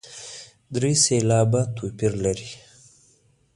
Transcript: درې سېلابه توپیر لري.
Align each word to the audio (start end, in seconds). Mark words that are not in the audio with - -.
درې 0.75 0.91
سېلابه 1.05 1.61
توپیر 1.75 2.13
لري. 2.23 2.51